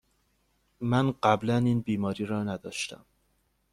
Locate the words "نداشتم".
2.43-3.05